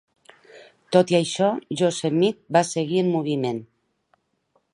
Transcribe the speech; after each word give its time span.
Tot 0.95 1.13
i 1.15 1.17
això, 1.17 1.49
"Yosemite" 1.83 2.59
va 2.59 2.67
seguir 2.71 3.05
en 3.07 3.13
moviment. 3.19 3.63